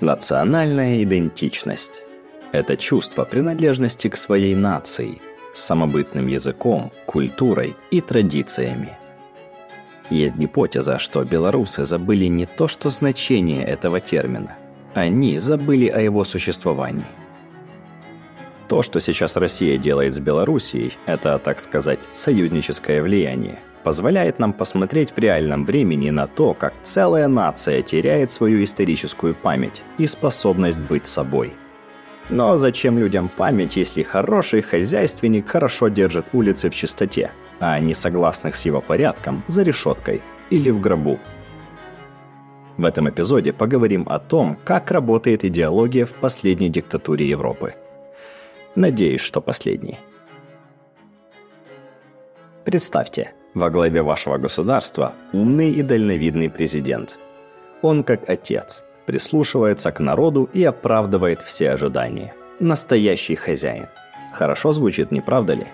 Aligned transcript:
Национальная 0.00 1.02
идентичность– 1.02 2.02
это 2.52 2.76
чувство 2.76 3.24
принадлежности 3.24 4.08
к 4.08 4.16
своей 4.16 4.54
нации, 4.54 5.22
самобытным 5.54 6.26
языком, 6.26 6.92
культурой 7.06 7.74
и 7.90 8.02
традициями. 8.02 8.98
Есть 10.10 10.36
гипотеза, 10.36 10.98
что 10.98 11.24
белорусы 11.24 11.86
забыли 11.86 12.26
не 12.26 12.44
то 12.44 12.68
что 12.68 12.90
значение 12.90 13.64
этого 13.64 13.98
термина, 13.98 14.54
они 14.92 15.38
забыли 15.38 15.86
о 15.86 15.98
его 16.00 16.26
существовании. 16.26 17.06
То, 18.68 18.82
что 18.82 19.00
сейчас 19.00 19.38
Россия 19.38 19.78
делает 19.78 20.14
с 20.14 20.18
Белоруссией, 20.18 20.92
это, 21.06 21.38
так 21.38 21.58
сказать, 21.58 22.00
союзническое 22.12 23.02
влияние– 23.02 23.60
позволяет 23.86 24.40
нам 24.40 24.52
посмотреть 24.52 25.12
в 25.12 25.18
реальном 25.20 25.64
времени 25.64 26.10
на 26.10 26.26
то, 26.26 26.54
как 26.54 26.74
целая 26.82 27.28
нация 27.28 27.82
теряет 27.82 28.32
свою 28.32 28.64
историческую 28.64 29.32
память 29.32 29.84
и 29.96 30.08
способность 30.08 30.80
быть 30.80 31.06
собой. 31.06 31.52
Но 32.28 32.56
зачем 32.56 32.98
людям 32.98 33.28
память, 33.28 33.76
если 33.76 34.02
хороший 34.02 34.62
хозяйственник 34.62 35.48
хорошо 35.48 35.86
держит 35.86 36.26
улицы 36.32 36.68
в 36.68 36.74
чистоте, 36.74 37.30
а 37.60 37.78
несогласных 37.78 38.56
с 38.56 38.66
его 38.66 38.80
порядком 38.80 39.44
за 39.46 39.62
решеткой 39.62 40.20
или 40.50 40.70
в 40.70 40.80
гробу? 40.80 41.20
В 42.78 42.84
этом 42.84 43.08
эпизоде 43.08 43.52
поговорим 43.52 44.04
о 44.08 44.18
том, 44.18 44.58
как 44.64 44.90
работает 44.90 45.44
идеология 45.44 46.06
в 46.06 46.14
последней 46.14 46.70
диктатуре 46.70 47.28
Европы. 47.28 47.76
Надеюсь, 48.74 49.20
что 49.20 49.40
последней. 49.40 50.00
Представьте, 52.64 53.35
во 53.56 53.70
главе 53.70 54.02
вашего 54.02 54.36
государства 54.36 55.14
умный 55.32 55.70
и 55.70 55.82
дальновидный 55.82 56.50
президент. 56.50 57.18
Он 57.80 58.04
как 58.04 58.28
отец, 58.28 58.84
прислушивается 59.06 59.90
к 59.92 59.98
народу 60.00 60.50
и 60.52 60.62
оправдывает 60.62 61.40
все 61.40 61.70
ожидания. 61.70 62.34
Настоящий 62.60 63.34
хозяин. 63.34 63.86
Хорошо 64.34 64.74
звучит, 64.74 65.10
не 65.10 65.22
правда 65.22 65.54
ли? 65.54 65.66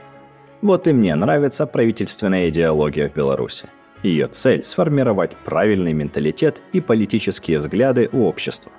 Вот 0.63 0.87
и 0.87 0.93
мне 0.93 1.17
нравится 1.17 1.67
правительственная 1.67 2.49
идеология 2.51 3.09
в 3.09 3.15
Беларуси. 3.15 3.67
Ее 4.05 4.29
цель– 4.29 4.63
сформировать 4.65 5.37
правильный 5.45 5.93
менталитет 5.93 6.63
и 6.73 6.81
политические 6.81 7.59
взгляды 7.59 8.09
у 8.13 8.27
общества. 8.27 8.71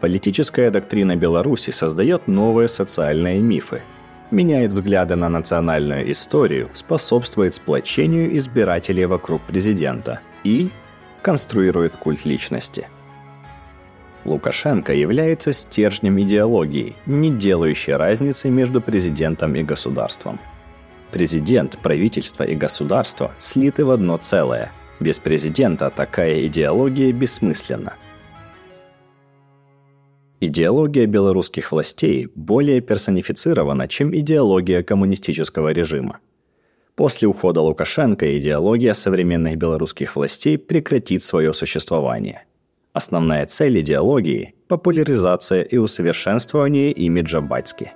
Политическая 0.00 0.70
доктрина 0.70 1.16
Беларуси 1.16 1.70
создает 1.70 2.28
новые 2.28 2.68
социальные 2.68 3.40
мифы– 3.40 3.80
меняет 4.30 4.72
взгляды 4.72 5.16
на 5.16 5.28
национальную 5.28 6.10
историю, 6.10 6.70
способствует 6.74 7.54
сплочению 7.54 8.36
избирателей 8.36 9.06
вокруг 9.06 9.42
президента 9.42 10.20
и 10.44 10.70
конструирует 11.22 11.96
культ 11.96 12.24
личности. 12.24 12.88
Лукашенко 14.24 14.92
является 14.92 15.52
стержнем 15.52 16.20
идеологии, 16.20 16.94
не 17.06 17.30
делающей 17.30 17.94
разницы 17.94 18.50
между 18.50 18.80
президентом 18.80 19.54
и 19.54 19.62
государством. 19.62 20.38
Президент, 21.10 21.78
правительство 21.78 22.42
и 22.42 22.54
государство 22.54 23.32
слиты 23.38 23.84
в 23.84 23.90
одно 23.90 24.18
целое. 24.18 24.70
Без 25.00 25.18
президента 25.18 25.90
такая 25.90 26.44
идеология 26.44 27.12
бессмысленна– 27.12 27.94
Идеология 30.40 31.06
белорусских 31.06 31.72
властей 31.72 32.28
более 32.36 32.80
персонифицирована, 32.80 33.88
чем 33.88 34.14
идеология 34.14 34.84
коммунистического 34.84 35.72
режима. 35.72 36.20
После 36.94 37.26
ухода 37.26 37.60
Лукашенко 37.60 38.38
идеология 38.38 38.94
современных 38.94 39.56
белорусских 39.56 40.14
властей 40.14 40.56
прекратит 40.56 41.24
свое 41.24 41.52
существование. 41.52 42.44
Основная 42.92 43.46
цель 43.46 43.80
идеологии– 43.80 44.54
популяризация 44.68 45.62
и 45.62 45.76
усовершенствование 45.76 46.92
имиджа 46.92 47.40
Батьки. 47.40 47.90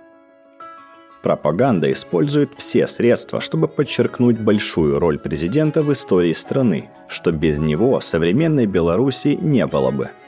Пропаганда 1.22 1.92
использует 1.92 2.50
все 2.56 2.88
средства, 2.88 3.40
чтобы 3.40 3.68
подчеркнуть 3.68 4.40
большую 4.40 4.98
роль 4.98 5.20
президента 5.20 5.84
в 5.84 5.92
истории 5.92 6.32
страны, 6.32 6.90
что 7.06 7.30
без 7.30 7.58
него 7.58 8.00
современной 8.00 8.66
Беларуси 8.66 9.38
не 9.40 9.64
было 9.68 9.92
бы– 9.92 10.10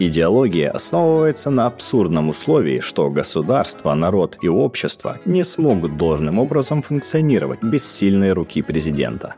Идеология 0.00 0.70
основывается 0.70 1.50
на 1.50 1.66
абсурдном 1.66 2.28
условии, 2.28 2.78
что 2.78 3.10
государство, 3.10 3.94
народ 3.94 4.38
и 4.40 4.48
общество 4.48 5.18
не 5.24 5.42
смогут 5.42 5.96
должным 5.96 6.38
образом 6.38 6.82
функционировать 6.82 7.64
без 7.64 7.84
сильной 7.84 8.32
руки 8.32 8.62
президента. 8.62 9.34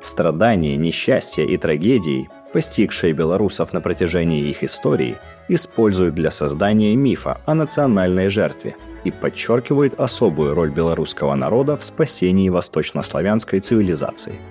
Страдания, 0.00 0.76
несчастья 0.76 1.44
и 1.44 1.56
трагедии, 1.56 2.28
постигшие 2.52 3.12
белорусов 3.12 3.72
на 3.72 3.80
протяжении 3.80 4.48
их 4.48 4.64
истории, 4.64 5.16
используют 5.48 6.16
для 6.16 6.32
создания 6.32 6.96
мифа 6.96 7.40
о 7.46 7.54
национальной 7.54 8.30
жертве 8.30 8.74
и 9.04 9.12
подчеркивают 9.12 10.00
особую 10.00 10.54
роль 10.54 10.70
белорусского 10.70 11.36
народа 11.36 11.76
в 11.76 11.84
спасении 11.84 12.48
восточнославянской 12.48 13.60
цивилизации– 13.60 14.34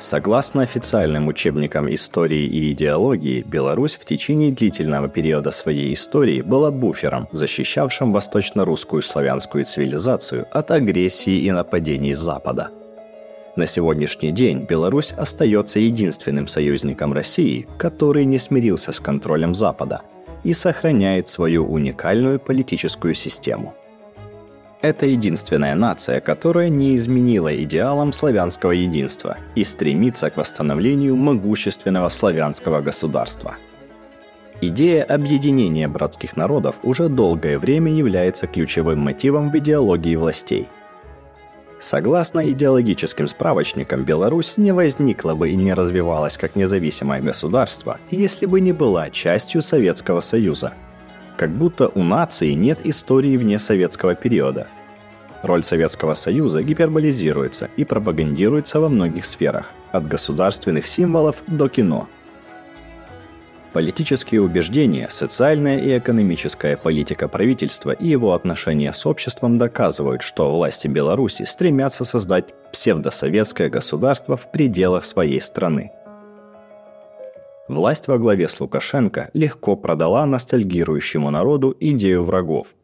Согласно 0.00 0.62
официальным 0.62 1.28
учебникам 1.28 1.92
истории 1.92 2.46
и 2.46 2.72
идеологии, 2.72 3.42
Беларусь 3.42 3.96
в 3.96 4.06
течение 4.06 4.50
длительного 4.50 5.10
периода 5.10 5.50
своей 5.50 5.92
истории 5.92 6.40
была 6.40 6.70
буфером, 6.70 7.28
защищавшим 7.32 8.10
восточно-русскую 8.10 9.02
славянскую 9.02 9.66
цивилизацию 9.66 10.46
от 10.52 10.70
агрессии 10.70 11.40
и 11.40 11.50
нападений 11.50 12.14
Запада. 12.14 12.70
На 13.56 13.66
сегодняшний 13.66 14.30
день 14.30 14.64
Беларусь 14.64 15.12
остается 15.12 15.80
единственным 15.80 16.48
союзником 16.48 17.12
России, 17.12 17.68
который 17.76 18.24
не 18.24 18.38
смирился 18.38 18.92
с 18.92 19.00
контролем 19.00 19.54
Запада 19.54 20.00
и 20.44 20.54
сохраняет 20.54 21.28
свою 21.28 21.70
уникальную 21.70 22.40
политическую 22.40 23.12
систему– 23.12 23.74
это 24.82 25.06
единственная 25.06 25.74
нация, 25.74 26.20
которая 26.20 26.68
не 26.68 26.96
изменила 26.96 27.54
идеалам 27.54 28.12
славянского 28.12 28.72
единства 28.72 29.36
и 29.54 29.64
стремится 29.64 30.30
к 30.30 30.36
восстановлению 30.36 31.16
могущественного 31.16 32.08
славянского 32.08 32.80
государства. 32.80 33.56
Идея 34.62 35.04
объединения 35.04 35.88
братских 35.88 36.36
народов 36.36 36.76
уже 36.82 37.08
долгое 37.08 37.58
время 37.58 37.92
является 37.92 38.46
ключевым 38.46 39.00
мотивом 39.00 39.50
в 39.50 39.56
идеологии 39.58 40.16
властей. 40.16 40.68
Согласно 41.78 42.46
идеологическим 42.50 43.26
справочникам, 43.26 44.04
Беларусь 44.04 44.58
не 44.58 44.72
возникла 44.72 45.34
бы 45.34 45.48
и 45.48 45.56
не 45.56 45.72
развивалась 45.72 46.36
как 46.36 46.56
независимое 46.56 47.22
государство, 47.22 47.98
если 48.10 48.44
бы 48.44 48.60
не 48.60 48.72
была 48.72 49.08
частью 49.08 49.62
Советского 49.62 50.20
Союза– 50.20 50.74
как 51.40 51.52
будто 51.52 51.88
у 51.94 52.02
нации 52.02 52.52
нет 52.52 52.80
истории 52.84 53.34
вне 53.38 53.58
советского 53.58 54.14
периода. 54.14 54.66
Роль 55.42 55.62
Советского 55.62 56.12
Союза 56.12 56.62
гиперболизируется 56.62 57.70
и 57.78 57.84
пропагандируется 57.84 58.78
во 58.78 58.90
многих 58.90 59.24
сферах, 59.24 59.72
от 59.90 60.06
государственных 60.06 60.86
символов 60.86 61.42
до 61.46 61.70
кино. 61.70 62.08
Политические 63.72 64.42
убеждения, 64.42 65.08
социальная 65.08 65.78
и 65.78 65.96
экономическая 65.96 66.76
политика 66.76 67.26
правительства 67.26 67.92
и 67.92 68.06
его 68.06 68.34
отношения 68.34 68.92
с 68.92 69.06
обществом 69.06 69.56
доказывают, 69.56 70.20
что 70.20 70.54
власти 70.54 70.88
Беларуси 70.88 71.44
стремятся 71.44 72.04
создать 72.04 72.52
псевдосоветское 72.70 73.70
государство 73.70 74.36
в 74.36 74.52
пределах 74.52 75.06
своей 75.06 75.40
страны– 75.40 75.90
Власть 77.70 78.08
во 78.08 78.18
главе 78.18 78.48
с 78.48 78.60
Лукашенко 78.60 79.30
легко 79.32 79.76
продала 79.76 80.26
ностальгирующему 80.26 81.30
народу 81.30 81.76
идею 81.78 82.24
врагов, 82.24 82.74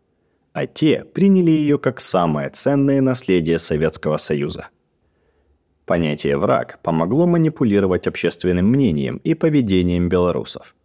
а 0.52 0.68
те 0.68 1.02
приняли 1.02 1.50
ее 1.50 1.76
как 1.76 1.98
самое 1.98 2.50
ценное 2.50 3.00
наследие 3.00 3.58
Советского 3.58 4.16
Союза. 4.16 4.68
Понятие 5.86 6.38
«враг» 6.38 6.78
помогло 6.84 7.26
манипулировать 7.26 8.06
общественным 8.06 8.66
мнением 8.66 9.16
и 9.24 9.34
поведением 9.34 10.08
белорусов. 10.08 10.76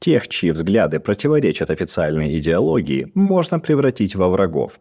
Тех, 0.00 0.26
чьи 0.26 0.50
взгляды 0.50 0.98
противоречат 0.98 1.70
официальной 1.70 2.36
идеологии, 2.40 3.12
можно 3.14 3.60
превратить 3.60 4.16
во 4.16 4.28
врагов. 4.28 4.80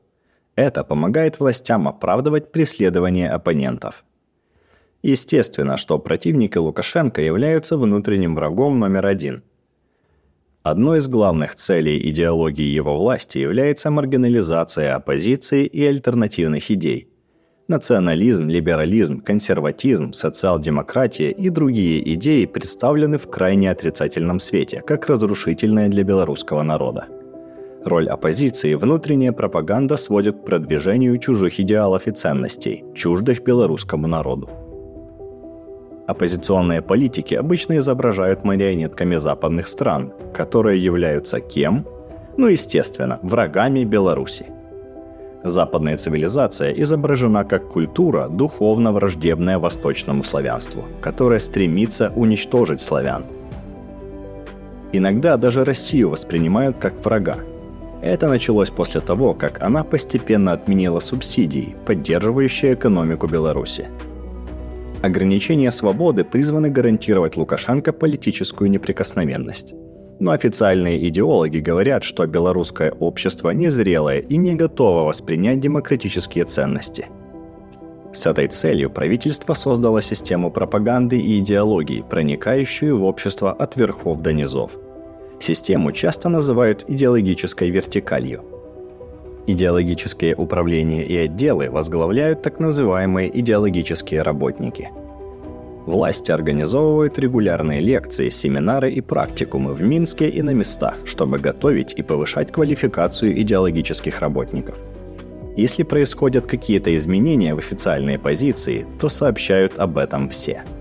Это 0.55 0.83
помогает 0.83 1.39
властям 1.39 1.87
оправдывать 1.87 2.51
преследование 2.51 3.29
оппонентов– 3.29 4.03
Естественно, 5.03 5.75
что 5.75 5.99
противники 5.99 6.57
Лукашенко 6.57 7.21
являются 7.21 7.77
внутренним 7.77 8.35
врагом 8.35 8.79
номер 8.79 9.05
один. 9.05 9.43
Одной 10.63 10.99
из 10.99 11.07
главных 11.07 11.55
целей 11.55 11.99
идеологии 12.09 12.63
его 12.63 12.97
власти 12.97 13.37
является 13.37 13.91
маргинализация 13.91 14.95
оппозиции 14.95 15.65
и 15.65 15.85
альтернативных 15.85 16.71
идей. 16.71 17.09
Национализм, 17.67 18.47
либерализм, 18.47 19.19
консерватизм, 19.19 20.13
социал-демократия 20.13 21.31
и 21.31 21.49
другие 21.49 22.13
идеи 22.13 22.45
представлены 22.45 23.17
в 23.17 23.29
крайне 23.29 23.71
отрицательном 23.71 24.39
свете, 24.39 24.81
как 24.87 25.07
разрушительные 25.07 25.89
для 25.89 26.03
белорусского 26.03 26.63
народа. 26.63 27.07
Роль 27.83 28.07
оппозиции 28.07 28.75
внутренняя 28.75 29.33
пропаганда 29.33 29.97
сводит 29.97 30.37
к 30.37 30.45
продвижению 30.45 31.17
чужих 31.17 31.59
идеалов 31.59 32.07
и 32.07 32.11
ценностей, 32.11 32.85
чуждых 32.95 33.43
белорусскому 33.43 34.07
народу. 34.07 34.62
Оппозиционные 36.07 36.81
политики 36.81 37.33
обычно 37.33 37.77
изображают 37.77 38.43
марионетками 38.43 39.15
западных 39.15 39.67
стран, 39.67 40.11
которые 40.33 40.83
являются 40.83 41.39
кем? 41.39 41.85
Ну, 42.37 42.47
естественно, 42.47 43.19
врагами 43.21 43.85
Беларуси. 43.85 44.47
Западная 45.45 45.97
цивилизация 45.97 46.71
изображена 46.71 47.45
как 47.45 47.69
культура, 47.69 48.27
духовно 48.27 48.91
враждебная 48.91 49.59
восточному 49.59 50.23
славянству, 50.23 50.83
которая 51.01 51.39
стремится 51.39 52.11
уничтожить 52.15 52.81
славян. 52.81 53.25
Иногда 54.91 55.37
даже 55.37 55.63
Россию 55.63 56.09
воспринимают 56.09 56.77
как 56.77 57.03
врага. 57.03 57.37
Это 58.01 58.27
началось 58.27 58.69
после 58.69 58.99
того, 59.01 59.33
как 59.33 59.61
она 59.61 59.83
постепенно 59.83 60.51
отменила 60.51 60.99
субсидии, 60.99 61.75
поддерживающие 61.85 62.73
экономику 62.73 63.27
Беларуси. 63.27 63.87
Ограничения 65.03 65.69
свободы 65.69 66.23
призваны 66.23 66.69
гарантировать 66.69 67.35
Лукашенко 67.35 67.91
политическую 67.91 68.71
неприкосновенность. 68.71 69.73
Но 70.21 70.31
официальные 70.31 71.09
идеологи 71.09 71.57
говорят, 71.57 72.05
что 72.05 72.25
белорусское 72.25 72.89
общество 72.89 73.49
незрелое 73.49 74.19
и 74.19 74.37
не 74.37 74.55
готово 74.55 75.03
воспринять 75.03 75.59
демократические 75.59 76.45
ценности. 76.45 77.07
С 78.13 78.25
этой 78.25 78.47
целью 78.47 78.89
правительство 78.89 79.53
создало 79.53 80.01
систему 80.01 80.49
пропаганды 80.49 81.19
и 81.19 81.39
идеологии, 81.39 82.05
проникающую 82.09 82.97
в 82.97 83.03
общество 83.03 83.51
от 83.51 83.75
верхов 83.75 84.21
до 84.21 84.31
низов. 84.31 84.71
Систему 85.41 85.91
часто 85.91 86.29
называют 86.29 86.85
идеологической 86.87 87.69
вертикалью– 87.69 88.45
Идеологические 89.45 90.35
управления 90.35 91.05
и 91.05 91.17
отделы 91.17 91.69
возглавляют 91.69 92.41
так 92.41 92.59
называемые 92.59 93.29
идеологические 93.39 94.21
работники. 94.21 94.89
Власти 95.85 96.31
организовывают 96.31 97.19
регулярные 97.19 97.81
лекции, 97.81 98.29
семинары 98.29 98.89
и 98.89 99.01
практикумы 99.01 99.73
в 99.73 99.81
Минске 99.83 100.29
и 100.29 100.41
на 100.41 100.51
местах, 100.51 100.95
чтобы 101.03 101.39
готовить 101.39 101.93
и 101.97 102.03
повышать 102.03 102.53
квалификацию 102.53 103.37
идеологических 103.41 104.21
работников. 104.21 104.77
Если 105.57 105.83
происходят 105.83 106.45
какие-то 106.45 106.95
изменения 106.95 107.53
в 107.53 107.57
официальной 107.57 108.17
позиции, 108.17 108.85
то 108.97 109.09
сообщают 109.09 109.77
об 109.77 109.97
этом 109.97 110.29
все– 110.29 110.63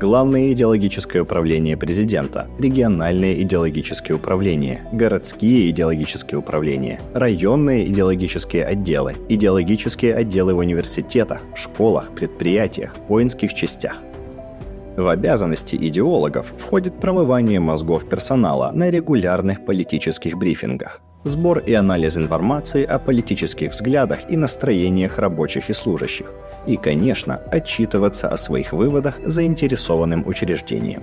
Главное 0.00 0.52
идеологическое 0.52 1.22
управление 1.22 1.76
президента, 1.76 2.48
региональные 2.58 3.40
идеологические 3.42 4.16
управления, 4.16 4.88
городские 4.92 5.70
идеологические 5.70 6.40
управления, 6.40 7.00
районные 7.14 7.86
идеологические 7.86 8.64
отделы, 8.64 9.14
идеологические 9.28 10.16
отделы 10.16 10.54
в 10.54 10.58
университетах, 10.58 11.42
школах, 11.54 12.10
предприятиях, 12.12 12.96
воинских 13.08 13.54
частях. 13.54 14.02
В 14.96 15.06
обязанности 15.06 15.76
идеологов 15.76 16.52
входит 16.58 16.98
промывание 16.98 17.60
мозгов 17.60 18.08
персонала 18.08 18.72
на 18.74 18.90
регулярных 18.90 19.64
политических 19.64 20.36
брифингах, 20.36 21.02
сбор 21.24 21.58
и 21.58 21.72
анализ 21.72 22.16
информации 22.16 22.84
о 22.84 22.98
политических 22.98 23.72
взглядах 23.72 24.20
и 24.30 24.36
настроениях 24.36 25.18
рабочих 25.18 25.70
и 25.70 25.72
служащих, 25.72 26.30
и, 26.66 26.76
конечно, 26.76 27.36
отчитываться 27.50 28.28
о 28.28 28.36
своих 28.36 28.72
выводах 28.72 29.20
заинтересованным 29.24 30.26
учреждениям. 30.26 31.02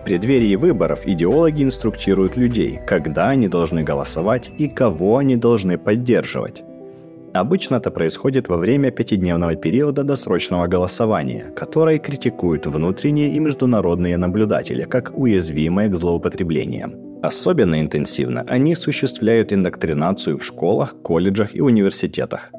В 0.00 0.04
преддверии 0.04 0.56
выборов 0.56 1.06
идеологи 1.06 1.62
инструктируют 1.62 2.36
людей, 2.36 2.80
когда 2.86 3.28
они 3.28 3.48
должны 3.48 3.82
голосовать 3.82 4.50
и 4.58 4.68
кого 4.68 5.18
они 5.18 5.36
должны 5.36 5.78
поддерживать. 5.78 6.62
Обычно 7.32 7.76
это 7.76 7.92
происходит 7.92 8.48
во 8.48 8.56
время 8.56 8.90
пятидневного 8.90 9.54
периода 9.54 10.02
досрочного 10.02 10.66
голосования, 10.66 11.52
которое 11.54 11.98
критикуют 11.98 12.66
внутренние 12.66 13.34
и 13.34 13.38
международные 13.38 14.16
наблюдатели 14.16 14.82
как 14.82 15.12
уязвимые 15.16 15.88
к 15.88 15.94
злоупотреблениям. 15.94 17.09
Особенно 17.22 17.80
интенсивно 17.80 18.44
они 18.48 18.72
осуществляют 18.72 19.52
индоктринацию 19.52 20.38
в 20.38 20.44
школах, 20.44 20.96
колледжах 21.02 21.54
и 21.54 21.60
университетах. 21.60 22.50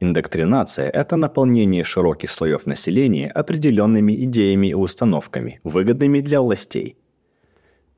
Индоктринация– 0.00 0.88
это 0.94 1.16
наполнение 1.16 1.84
широких 1.84 2.30
слоев 2.30 2.66
населения 2.66 3.30
определенными 3.30 4.12
идеями 4.24 4.68
и 4.68 4.74
установками, 4.74 5.60
выгодными 5.62 6.20
для 6.20 6.40
властей. 6.40 6.96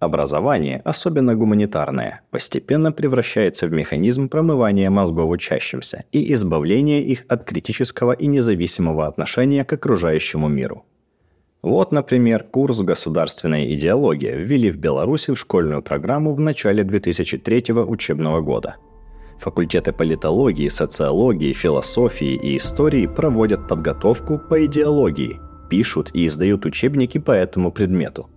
Образование, 0.00 0.83
особенно 0.85 1.37
гуманитарное, 1.37 2.23
постепенно 2.31 2.91
превращается 2.91 3.69
в 3.69 3.73
механизм 3.73 4.29
промывания 4.29 4.91
мозгов 4.91 5.31
учащимся 5.31 6.05
и 6.11 6.33
избавления 6.35 7.00
их 7.00 7.25
от 7.29 7.44
критического 7.44 8.12
и 8.12 8.27
независимого 8.27 9.06
отношения 9.06 9.65
к 9.65 9.73
окружающему 9.73 10.49
миру. 10.49 10.85
Вот, 11.62 11.93
например, 11.93 12.43
курс 12.44 12.81
«Государственная 12.81 13.73
идеология» 13.73 14.35
ввели 14.37 14.70
в 14.70 14.79
Беларуси 14.79 15.32
в 15.32 15.38
школьную 15.38 15.82
программу 15.82 16.35
в 16.35 16.41
начале 16.41 16.82
2003 16.85 17.73
учебного 17.73 18.41
года– 18.41 18.76
Факультеты 19.43 19.93
политологии, 19.93 20.69
социологии, 20.69 21.53
философии 21.53 22.35
и 22.35 22.56
истории 22.56 23.09
проводят 23.09 23.67
подготовку 23.67 24.38
по 24.38 24.64
идеологии, 24.64 25.41
пишут 25.69 26.11
и 26.14 26.26
издают 26.26 26.64
учебники 26.64 27.19
по 27.19 27.32
этому 27.32 27.73
предмету. 27.73 28.31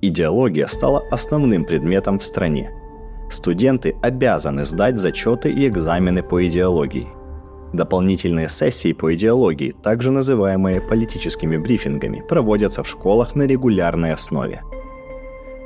Идеология 0.00 0.66
стала 0.66 1.04
основным 1.12 1.64
предметом 1.64 2.18
в 2.18 2.24
стране. 2.24 2.68
Студенты 3.30 3.94
обязаны 4.02 4.64
сдать 4.64 4.98
зачеты 4.98 5.52
и 5.52 5.68
экзамены 5.68 6.24
по 6.24 6.44
идеологии. 6.44 7.06
Дополнительные 7.72 8.48
сессии 8.48 8.92
по 8.92 9.14
идеологии, 9.14 9.74
также 9.82 10.10
называемые 10.10 10.80
политическими 10.80 11.56
брифингами, 11.56 12.24
проводятся 12.28 12.82
в 12.82 12.88
школах 12.88 13.36
на 13.36 13.44
регулярной 13.46 14.12
основе– 14.12 14.62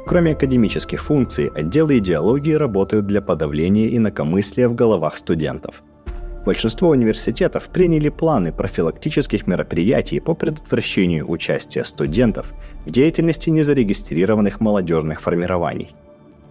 Кроме 0.07 0.33
академических 0.33 1.03
функций, 1.03 1.49
отделы 1.49 1.99
идеологии 1.99 2.53
работают 2.53 3.07
для 3.07 3.23
подавления 3.23 3.97
инакомыслия 3.97 4.69
в 4.69 4.75
головах 4.75 5.17
студентов. 5.17 5.83
Большинство 6.45 6.91
университетов 6.91 7.71
приняли 7.71 8.11
планы 8.11 8.53
профилактических 8.53 9.47
мероприятий 9.47 10.21
по 10.21 10.35
предотвращению 10.35 11.31
участия 11.31 11.85
студентов 11.85 12.53
в 12.85 12.91
деятельности 12.91 13.49
незарегистрированных 13.49 14.61
молодежных 14.61 15.23
формирований. 15.23 15.97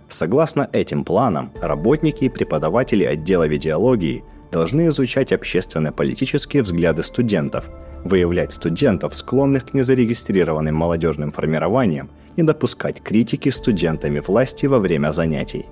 Согласно 0.09 0.67
этим 0.73 1.03
планам, 1.03 1.51
работники 1.61 2.23
и 2.23 2.29
преподаватели 2.29 3.03
отдела 3.03 3.47
идеологии 3.55 4.23
должны 4.53 4.87
изучать 4.87 5.33
общественно-политические 5.33 6.63
взгляды 6.63 7.03
студентов, 7.03 7.69
выявлять 8.05 8.53
студентов, 8.53 9.15
склонных 9.15 9.65
к 9.65 9.73
незарегистрированным 9.73 10.75
молодежным 10.75 11.31
формированиям– 11.31 12.09
не 12.37 12.43
допускать 12.43 13.01
критики 13.01 13.49
студентами 13.49 14.19
власти 14.19 14.65
во 14.65 14.79
время 14.79 15.11
занятий. 15.11 15.65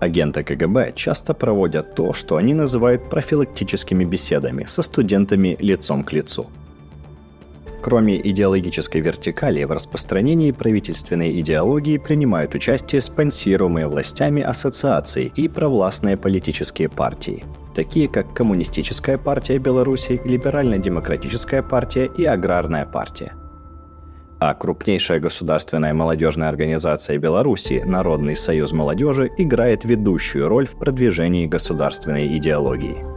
Агенты 0.00 0.42
КГБ 0.42 0.92
часто 0.94 1.34
проводят 1.34 1.94
то, 1.94 2.12
что 2.12 2.36
они 2.36 2.54
называют 2.54 3.08
профилактическими 3.08 4.04
беседами 4.04 4.64
со 4.66 4.82
студентами 4.82 5.56
лицом 5.60 6.04
к 6.04 6.12
лицу. 6.12 6.46
Кроме 7.84 8.18
идеологической 8.18 9.02
вертикали, 9.02 9.62
в 9.64 9.70
распространении 9.70 10.52
правительственной 10.52 11.38
идеологии 11.40 11.98
принимают 11.98 12.54
участие 12.54 13.02
спонсируемые 13.02 13.88
властями 13.88 14.40
ассоциации 14.40 15.30
и 15.36 15.48
провластные 15.48 16.16
политические 16.16 16.88
партии, 16.88 17.44
такие 17.74 18.08
как 18.08 18.32
Коммунистическая 18.32 19.18
партия 19.18 19.58
Беларуси, 19.58 20.18
Либерально-демократическая 20.24 21.62
партия 21.62 22.06
и 22.06 22.24
Аграрная 22.24 22.86
партия– 22.86 23.34
а 24.40 24.52
крупнейшая 24.52 25.20
государственная 25.20 25.94
молодежная 25.94 26.48
организация 26.48 27.16
Беларуси 27.18 27.82
Народный 27.86 28.36
союз 28.36 28.72
молодежи 28.72 29.30
играет 29.38 29.84
ведущую 29.84 30.48
роль 30.48 30.66
в 30.66 30.76
продвижении 30.76 31.46
государственной 31.46 32.36
идеологии. 32.36 33.13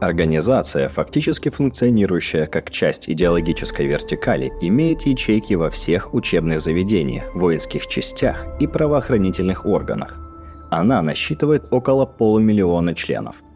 Организация, 0.00 0.88
фактически 0.88 1.50
функционирующая 1.50 2.46
как 2.46 2.70
часть 2.70 3.08
идеологической 3.10 3.86
вертикали, 3.86 4.50
имеет 4.62 5.02
ячейки 5.02 5.54
во 5.54 5.68
всех 5.68 6.14
учебных 6.14 6.60
заведениях, 6.60 7.34
воинских 7.34 7.86
частях 7.86 8.46
и 8.60 8.66
правоохранительных 8.66 9.66
органах. 9.66 10.18
Она 10.70 11.02
насчитывает 11.02 11.64
около 11.70 12.06
полумиллиона 12.06 12.94
членов– 12.94 13.42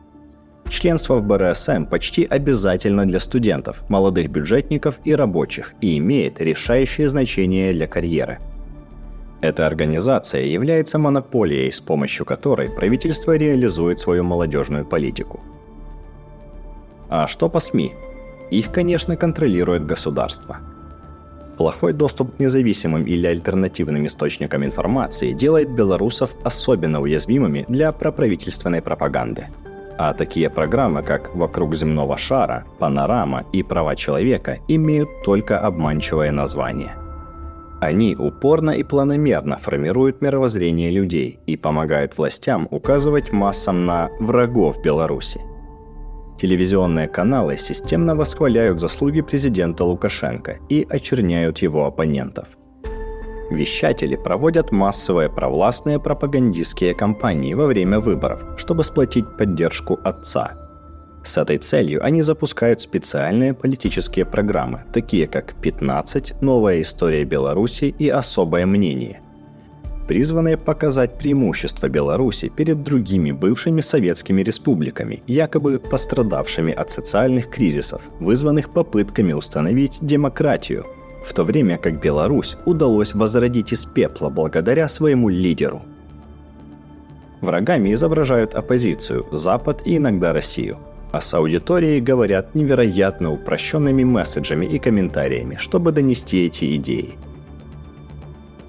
Членство 0.68 1.16
в 1.16 1.22
БРСМ 1.22 1.84
почти 1.84 2.24
обязательно 2.24 3.04
для 3.04 3.20
студентов, 3.20 3.84
молодых 3.88 4.28
бюджетников 4.30 4.98
и 5.04 5.14
рабочих 5.14 5.74
и 5.80 5.98
имеет 5.98 6.40
решающее 6.40 7.08
значение 7.08 7.72
для 7.72 7.86
карьеры. 7.86 8.38
Эта 9.42 9.66
организация 9.66 10.42
является 10.42 10.98
монополией, 10.98 11.70
с 11.70 11.80
помощью 11.80 12.24
которой 12.24 12.70
правительство 12.70 13.36
реализует 13.36 14.00
свою 14.00 14.24
молодежную 14.24 14.86
политику. 14.86 15.40
А 17.08 17.26
что 17.26 17.48
по 17.48 17.60
СМИ? 17.60 17.92
Их, 18.50 18.72
конечно, 18.72 19.16
контролирует 19.16 19.86
государство. 19.86 20.58
Плохой 21.56 21.92
доступ 21.92 22.36
к 22.36 22.38
независимым 22.40 23.04
или 23.04 23.26
альтернативным 23.26 24.06
источникам 24.06 24.64
информации 24.64 25.32
делает 25.32 25.70
белорусов 25.70 26.34
особенно 26.44 27.00
уязвимыми 27.00 27.64
для 27.68 27.92
проправительственной 27.92 28.82
пропаганды– 28.82 29.46
А 29.96 30.12
такие 30.12 30.50
программы, 30.50 31.02
как 31.02 31.34
«Вокруг 31.36 31.74
земного 31.74 32.18
шара», 32.18 32.64
«Панорама» 32.78 33.44
и 33.52 33.62
«Права 33.62 33.94
человека» 33.94 34.58
имеют 34.66 35.08
только 35.24 35.60
обманчивое 35.60 36.32
название. 36.32 36.96
Они 37.80 38.16
упорно 38.16 38.70
и 38.70 38.82
планомерно 38.82 39.56
формируют 39.56 40.20
мировоззрение 40.20 40.90
людей 40.90 41.38
и 41.46 41.56
помогают 41.56 42.18
властям 42.18 42.66
указывать 42.70 43.32
массам 43.32 43.86
на 43.86 44.10
врагов 44.18 44.82
Беларуси. 44.82 45.40
Телевизионные 46.38 47.08
каналы 47.08 47.56
системно 47.58 48.16
восхваляют 48.16 48.80
заслуги 48.80 49.20
президента 49.20 49.84
Лукашенко 49.84 50.58
и 50.68 50.86
очерняют 50.88 51.58
его 51.58 51.86
оппонентов– 51.86 52.48
Вещатели 53.50 54.16
проводят 54.16 54.72
массовые 54.72 55.28
провластные 55.28 56.00
пропагандистские 56.00 56.94
кампании 56.94 57.54
во 57.54 57.66
время 57.66 58.00
выборов, 58.00 58.42
чтобы 58.56 58.84
сплотить 58.84 59.36
поддержку 59.36 60.00
отца. 60.02 60.54
С 61.24 61.38
этой 61.38 61.58
целью 61.58 62.04
они 62.04 62.22
запускают 62.22 62.80
специальные 62.80 63.54
политические 63.54 64.24
программы, 64.24 64.84
такие 64.92 65.26
как 65.26 65.54
«15», 65.62 66.36
«Новая 66.42 66.82
история 66.82 67.24
Беларуси» 67.24 67.94
и 67.98 68.08
«Особое 68.08 68.66
мнение», 68.66 69.20
призванные 70.06 70.56
показать 70.56 71.18
преимущество 71.18 71.88
Беларуси 71.88 72.48
перед 72.48 72.82
другими 72.82 73.32
бывшими 73.32 73.80
советскими 73.80 74.42
республиками, 74.42 75.22
якобы 75.26 75.78
пострадавшими 75.78 76.72
от 76.72 76.90
социальных 76.90 77.50
кризисов, 77.50 78.02
вызванных 78.20 78.70
попытками 78.70 79.32
установить 79.32 79.98
демократию– 80.00 80.86
в 81.24 81.32
то 81.32 81.42
время 81.44 81.78
как 81.78 82.00
Беларусь 82.00 82.56
удалось 82.66 83.14
возродить 83.14 83.72
из 83.72 83.86
пепла 83.86 84.28
благодаря 84.28 84.88
своему 84.88 85.30
лидеру. 85.30 85.82
Врагами 87.40 87.92
изображают 87.94 88.54
оппозицию, 88.54 89.26
Запад 89.32 89.82
и 89.86 89.96
иногда 89.96 90.32
Россию. 90.32 90.78
А 91.12 91.20
с 91.20 91.32
аудиторией 91.32 92.00
говорят 92.00 92.54
невероятно 92.54 93.32
упрощенными 93.32 94.04
месседжами 94.04 94.66
и 94.66 94.78
комментариями, 94.78 95.56
чтобы 95.58 95.92
донести 95.92 96.44
эти 96.44 96.76
идеи. 96.76 97.14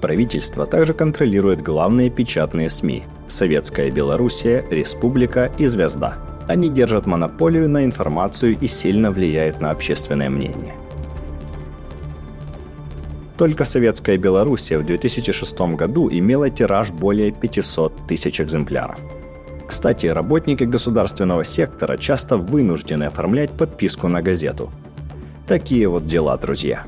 Правительство 0.01 0.65
также 0.65 0.93
контролирует 0.93 1.63
главные 1.63 2.09
печатные 2.09 2.69
СМИ– 2.69 3.03
Советская 3.27 3.89
Белоруссия, 3.91 4.65
Республика 4.69 5.51
и 5.57 5.65
Звезда. 5.65 6.17
Они 6.47 6.69
держат 6.69 7.05
монополию 7.05 7.67
на 7.67 7.83
информацию 7.83 8.57
и 8.59 8.67
сильно 8.67 9.11
влияют 9.11 9.61
на 9.61 9.71
общественное 9.71 10.29
мнение. 10.29 10.75
Только 13.37 13.65
советская 13.65 14.17
Белоруссия 14.17 14.77
в 14.77 14.85
2006 14.85 15.59
году 15.75 16.09
имела 16.09 16.49
тираж 16.49 16.91
более 16.91 17.31
500 17.31 18.07
тысяч 18.07 18.39
экземпляров. 18.39 18.99
Кстати, 19.67 20.05
работники 20.05 20.63
государственного 20.63 21.43
сектора 21.43 21.97
часто 21.97 22.37
вынуждены 22.37 23.05
оформлять 23.05 23.49
подписку 23.51 24.07
на 24.07 24.21
газету. 24.21 24.71
Такие 25.47 25.87
вот 25.87 26.05
дела, 26.05 26.37
друзья. 26.37 26.85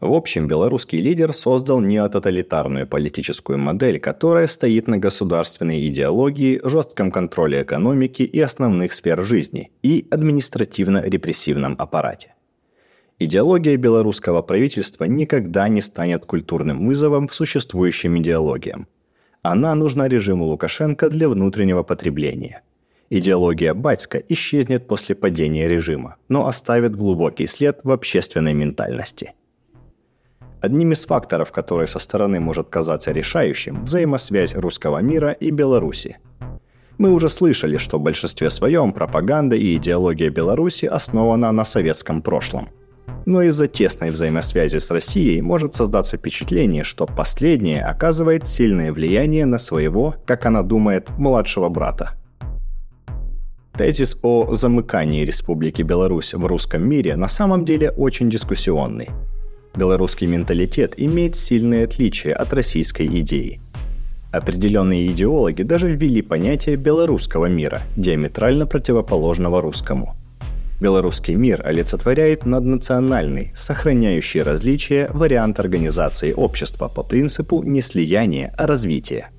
В 0.00 0.12
общем, 0.12 0.46
белорусский 0.46 1.00
лидер 1.00 1.32
создал 1.32 1.80
неототалитарную 1.80 2.86
политическую 2.86 3.58
модель, 3.58 3.98
которая 3.98 4.46
стоит 4.46 4.86
на 4.86 4.98
государственной 4.98 5.88
идеологии, 5.88 6.60
жестком 6.62 7.10
контроле 7.10 7.62
экономики 7.62 8.22
и 8.22 8.38
основных 8.38 8.92
сфер 8.92 9.24
жизни 9.24 9.72
и 9.82 10.06
административно-репрессивном 10.08 11.74
аппарате. 11.78 12.34
Идеология 13.18 13.76
белорусского 13.76 14.40
правительства 14.42 15.02
никогда 15.02 15.68
не 15.68 15.80
станет 15.80 16.24
культурным 16.24 16.86
вызовом 16.86 17.28
существующим 17.28 18.16
идеологиям. 18.18 18.86
Она 19.42 19.74
нужна 19.74 20.06
режиму 20.06 20.44
Лукашенко 20.44 21.10
для 21.10 21.28
внутреннего 21.28 21.82
потребления. 21.82 22.62
Идеология 23.10 23.74
Батька 23.74 24.22
исчезнет 24.28 24.86
после 24.86 25.16
падения 25.16 25.66
режима, 25.66 26.16
но 26.28 26.46
оставит 26.46 26.94
глубокий 26.94 27.48
след 27.48 27.80
в 27.82 27.90
общественной 27.90 28.52
ментальности– 28.52 29.32
Одним 30.60 30.92
из 30.92 31.06
факторов, 31.06 31.52
который 31.52 31.86
со 31.86 32.00
стороны 32.00 32.40
может 32.40 32.68
казаться 32.68 33.12
решающим, 33.12 33.84
взаимосвязь 33.84 34.56
русского 34.56 34.98
мира 34.98 35.30
и 35.30 35.52
Беларуси. 35.52 36.18
Мы 36.98 37.12
уже 37.12 37.28
слышали, 37.28 37.76
что 37.76 37.98
в 37.98 38.02
большинстве 38.02 38.50
своем 38.50 38.90
пропаганда 38.90 39.54
и 39.54 39.76
идеология 39.76 40.30
Беларуси 40.30 40.86
основана 40.86 41.52
на 41.52 41.64
советском 41.64 42.22
прошлом. 42.22 42.70
Но 43.24 43.42
из-за 43.42 43.68
тесной 43.68 44.10
взаимосвязи 44.10 44.78
с 44.78 44.90
Россией 44.90 45.42
может 45.42 45.74
создаться 45.74 46.16
впечатление, 46.16 46.82
что 46.82 47.06
последнее 47.06 47.84
оказывает 47.84 48.48
сильное 48.48 48.92
влияние 48.92 49.46
на 49.46 49.58
своего, 49.58 50.16
как 50.26 50.44
она 50.44 50.62
думает, 50.62 51.08
младшего 51.18 51.68
брата. 51.68 52.14
Тезис 53.76 54.18
о 54.22 54.54
замыкании 54.54 55.24
Республики 55.24 55.82
Беларусь 55.82 56.34
в 56.34 56.44
русском 56.44 56.82
мире 56.82 57.14
на 57.14 57.28
самом 57.28 57.64
деле 57.64 57.92
очень 57.92 58.28
дискуссионный– 58.28 59.08
Белорусский 59.74 60.26
менталитет 60.26 60.94
имеет 60.96 61.36
сильные 61.36 61.84
отличия 61.84 62.34
от 62.34 62.52
российской 62.52 63.06
идеи. 63.20 63.60
Определенные 64.30 65.06
идеологи 65.08 65.62
даже 65.62 65.90
ввели 65.90 66.20
понятие 66.20 66.76
белорусского 66.76 67.46
мира, 67.46 67.82
диаметрально 67.96 68.66
противоположного 68.66 69.62
русскому. 69.62 70.16
Белорусский 70.80 71.34
мир 71.34 71.62
олицетворяет 71.64 72.46
наднациональный, 72.46 73.52
сохраняющий 73.54 74.42
различия 74.42 75.08
вариант 75.12 75.58
организации 75.58 76.32
общества 76.32 76.88
по 76.88 77.02
принципу 77.02 77.62
не 77.62 77.80
слияния, 77.80 78.54
а 78.56 78.66
развития. 78.66 79.30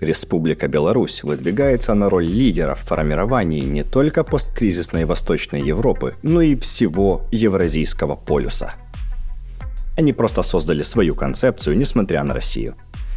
Республика 0.00 0.68
Беларусь 0.68 1.22
выдвигается 1.22 1.94
на 1.94 2.08
роль 2.08 2.26
лидера 2.26 2.74
в 2.74 2.80
формировании 2.80 3.60
не 3.60 3.82
только 3.82 4.24
посткризисной 4.24 5.04
Восточной 5.04 5.62
Европы, 5.62 6.14
но 6.22 6.40
и 6.40 6.56
всего 6.56 7.22
Евразийского 7.30 8.16
полюса– 8.16 8.74
они 9.96 10.12
просто 10.12 10.42
создали 10.42 10.82
свою 10.82 11.14
концепцию, 11.14 11.76
несмотря 11.76 12.22
на 12.24 12.34
Россию. 12.34 12.74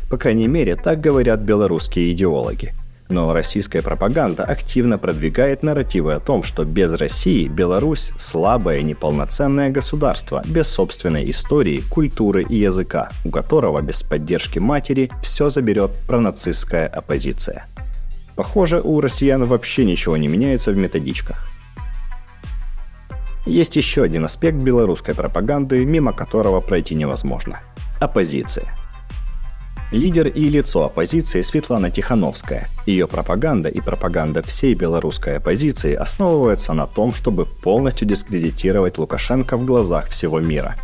По 0.10 0.18
крайней 0.18 0.48
мере, 0.48 0.76
так 0.76 1.02
говорят 1.02 1.42
белорусские 1.42 2.12
идеологи. 2.14 2.74
Но 3.10 3.34
российская 3.34 3.82
пропаганда 3.82 4.44
активно 4.44 4.98
продвигает 4.98 5.64
нарративы 5.64 6.14
о 6.14 6.20
том, 6.20 6.44
что 6.44 6.66
без 6.66 6.92
России 6.92 7.48
Беларусь– 7.48 8.12
слабое 8.18 8.82
неполноценное 8.82 9.70
государство, 9.70 10.44
без 10.46 10.68
собственной 10.68 11.30
истории, 11.30 11.84
культуры 11.90 12.44
и 12.44 12.58
языка, 12.58 13.12
у 13.24 13.30
которого 13.30 13.82
без 13.82 14.04
поддержки 14.04 14.60
матери 14.60 15.10
все 15.22 15.50
заберет 15.50 15.92
пронацистская 16.06 16.88
оппозиция. 16.88 17.66
Похоже, 18.36 18.82
у 18.82 19.00
россиян 19.00 19.46
вообще 19.46 19.86
ничего 19.86 20.18
не 20.18 20.28
меняется 20.28 20.72
в 20.72 20.78
методичках. 20.78 21.48
Есть 23.48 23.78
еще 23.78 24.04
один 24.04 24.26
аспект 24.26 24.58
белорусской 24.58 25.16
пропаганды, 25.16 25.86
мимо 25.86 26.12
которого 26.12 26.60
пройти 26.60 26.96
невозможно. 26.96 27.62
Оппозиция. 27.98 28.76
Лидер 29.90 30.28
и 30.28 30.50
лицо 30.50 30.84
оппозиции 30.84 31.42
Светлана 31.42 31.90
Тихановская. 31.90 32.68
Ее 32.86 33.08
пропаганда 33.08 33.70
и 33.70 33.80
пропаганда 33.80 34.44
всей 34.44 34.74
белорусской 34.74 35.38
оппозиции 35.38 35.94
основывается 35.94 36.74
на 36.74 36.88
том, 36.88 37.14
чтобы 37.14 37.46
полностью 37.46 38.06
дискредитировать 38.06 38.98
Лукашенко 38.98 39.56
в 39.56 39.64
глазах 39.64 40.10
всего 40.10 40.42
мира. 40.42 40.76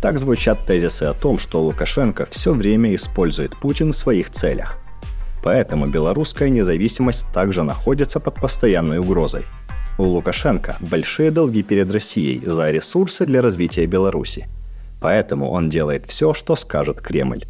Так 0.00 0.20
звучат 0.20 0.64
тезисы 0.64 1.02
о 1.04 1.12
том, 1.12 1.40
что 1.40 1.60
Лукашенко 1.60 2.26
все 2.30 2.54
время 2.54 2.94
использует 2.94 3.56
Путин 3.56 3.90
в 3.90 3.96
своих 3.96 4.30
целях. 4.30 4.78
Поэтому 5.42 5.88
белорусская 5.88 6.50
независимость 6.50 7.26
также 7.34 7.64
находится 7.64 8.20
под 8.20 8.36
постоянной 8.36 8.98
угрозой– 8.98 9.44
у 9.98 10.04
Лукашенко 10.04 10.76
большие 10.80 11.30
долги 11.30 11.62
перед 11.62 11.90
Россией 11.90 12.42
за 12.44 12.70
ресурсы 12.70 13.26
для 13.26 13.42
развития 13.42 13.86
Беларуси. 13.86 14.46
Поэтому 15.00 15.50
он 15.50 15.68
делает 15.68 16.06
все, 16.06 16.34
что 16.34 16.56
скажет 16.56 17.00
Кремль. 17.00 17.44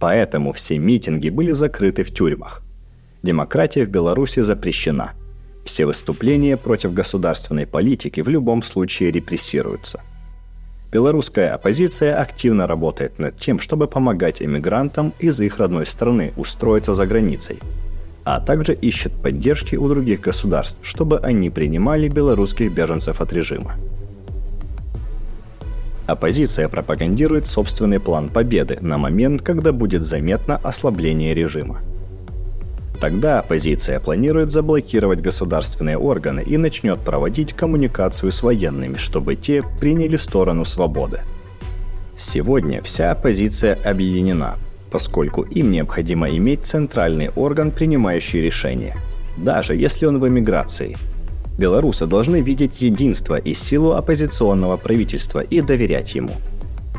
Поэтому 0.00 0.52
все 0.52 0.78
митинги 0.78 1.28
были 1.28 1.52
закрыты 1.52 2.04
в 2.04 2.12
тюрьмах. 2.12 2.62
Демократия 3.22 3.84
в 3.84 3.88
Беларуси 3.88 4.40
запрещена. 4.40 5.12
Все 5.64 5.86
выступления 5.86 6.56
против 6.56 6.94
государственной 6.94 7.66
политики 7.66 8.20
в 8.20 8.28
любом 8.28 8.62
случае 8.62 9.10
репрессируются. 9.10 10.00
Белорусская 10.90 11.50
оппозиция 11.50 12.18
активно 12.18 12.66
работает 12.66 13.18
над 13.18 13.36
тем, 13.36 13.60
чтобы 13.60 13.88
помогать 13.88 14.40
эмигрантам 14.40 15.12
из 15.18 15.38
их 15.40 15.58
родной 15.58 15.84
страны 15.84 16.32
устроиться 16.36 16.94
за 16.94 17.06
границей– 17.06 17.58
а 18.30 18.40
также 18.40 18.74
ищет 18.74 19.10
поддержки 19.14 19.74
у 19.76 19.88
других 19.88 20.20
государств, 20.20 20.76
чтобы 20.82 21.18
они 21.20 21.48
принимали 21.48 22.08
белорусских 22.08 22.70
беженцев 22.70 23.22
от 23.22 23.32
режима. 23.32 23.76
Оппозиция 26.06 26.68
пропагандирует 26.68 27.46
собственный 27.46 28.00
план 28.00 28.28
победы 28.28 28.76
на 28.82 28.98
момент, 28.98 29.40
когда 29.40 29.72
будет 29.72 30.04
заметно 30.04 30.60
ослабление 30.62 31.32
режима. 31.32 31.80
Тогда 33.00 33.40
оппозиция 33.40 33.98
планирует 33.98 34.50
заблокировать 34.50 35.22
государственные 35.22 35.96
органы 35.96 36.42
и 36.42 36.58
начнет 36.58 37.00
проводить 37.00 37.54
коммуникацию 37.54 38.30
с 38.30 38.42
военными, 38.42 38.98
чтобы 38.98 39.36
те 39.36 39.64
приняли 39.80 40.18
сторону 40.18 40.66
свободы. 40.66 41.20
Сегодня 42.18 42.82
вся 42.82 43.10
оппозиция 43.10 43.78
объединена, 43.84 44.58
поскольку 44.90 45.42
им 45.42 45.70
необходимо 45.70 46.28
иметь 46.30 46.64
центральный 46.64 47.30
орган, 47.36 47.70
принимающий 47.70 48.40
решения, 48.40 48.96
даже 49.36 49.74
если 49.74 50.06
он 50.06 50.18
в 50.18 50.28
эмиграции. 50.28 50.96
Белорусы 51.58 52.06
должны 52.06 52.40
видеть 52.40 52.80
единство 52.80 53.36
и 53.36 53.52
силу 53.54 53.92
оппозиционного 53.92 54.76
правительства 54.76 55.40
и 55.40 55.60
доверять 55.60 56.14
ему. 56.14 56.32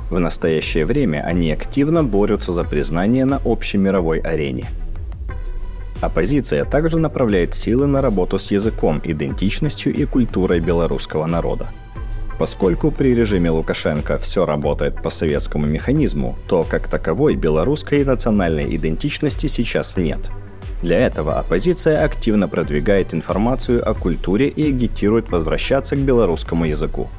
В 0.10 0.19
настоящее 0.19 0.86
время 0.86 1.24
они 1.24 1.51
активно 1.51 2.03
борются 2.03 2.51
за 2.51 2.63
признание 2.63 3.25
на 3.25 3.38
общей 3.46 3.77
мировой 3.77 4.19
арене. 4.19 4.65
Оппозиция 6.01 6.65
также 6.65 6.98
направляет 6.98 7.53
силы 7.53 7.86
на 7.86 8.01
работу 8.01 8.39
с 8.39 8.51
языком, 8.51 9.01
идентичностью 9.03 9.93
и 9.93 10.05
культурой 10.05 10.60
белорусского 10.60 11.25
народа. 11.25 11.67
Поскольку 12.39 12.89
при 12.89 13.13
режиме 13.13 13.51
Лукашенко 13.51 14.17
все 14.17 14.46
работает 14.46 15.03
по 15.03 15.10
советскому 15.10 15.65
механизму, 15.65 16.38
то 16.48 16.63
как 16.63 16.88
таковой 16.88 17.36
белорусской 17.36 18.05
национальной 18.05 18.74
идентичности 18.77 19.48
сейчас 19.48 19.98
нет. 19.98 20.31
Для 20.81 21.00
этого 21.00 21.38
оппозиция 21.38 22.01
активно 22.05 22.48
продвигает 22.48 23.13
информацию 23.13 23.86
о 23.88 23.93
культуре 23.93 24.48
и 24.48 24.69
агитирует 24.69 25.29
возвращаться 25.29 25.98
к 25.98 26.00
белорусскому 26.00 26.63
языку. 26.63 27.10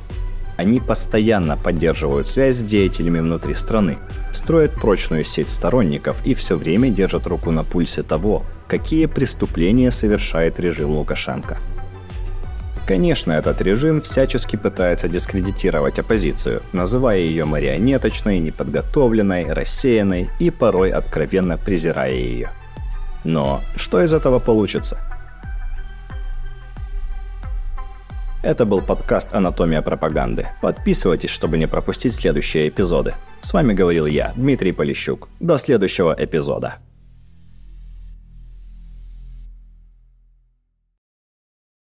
Они 0.57 0.81
постоянно 0.81 1.59
поддерживают 1.59 2.27
связь 2.27 2.57
с 2.57 2.63
деятелями 2.63 3.21
внутри 3.21 3.55
страны, 3.55 3.99
строят 4.33 4.73
прочную 4.75 5.25
сеть 5.25 5.51
сторонников 5.51 6.25
и 6.25 6.33
все 6.33 6.57
время 6.57 6.89
держат 6.89 7.27
руку 7.27 7.51
на 7.51 7.63
пульсе 7.63 8.03
того, 8.03 8.45
какие 8.67 9.05
преступления 9.05 9.91
совершает 9.91 10.59
режим 10.59 10.91
Лукашенко– 10.93 11.59
Конечно, 12.91 13.31
этот 13.31 13.61
режим 13.61 14.03
всячески 14.03 14.57
пытается 14.57 15.07
дискредитировать 15.07 16.01
оппозицию, 16.01 16.61
называя 16.73 17.19
ее 17.19 17.45
марионеточной, 17.45 18.41
неподготовленной, 18.41 19.53
рассеянной 19.53 20.29
и 20.41 20.51
порой 20.51 20.91
откровенно 20.91 21.57
презирая 21.57 22.11
ее. 22.11 22.51
Но 23.23 23.63
что 23.77 24.03
из 24.03 24.13
этого 24.13 24.41
получится? 24.41 24.99
Это 28.43 28.67
был 28.67 28.81
подкаст 28.81 29.35
«Анатомия 29.35 29.83
пропаганды». 29.83 30.49
Подписывайтесь, 30.61 31.31
чтобы 31.31 31.59
не 31.59 31.69
пропустить 31.69 32.17
следующие 32.17 32.71
эпизоды. 32.71 33.15
С 33.41 33.53
вами 33.53 33.73
говорил 33.73 34.07
я, 34.07 34.33
Дмитрий 34.35 34.73
Полищук. 34.73 35.29
До 35.39 35.59
следующего 35.59 36.17
эпизода. 36.19 36.79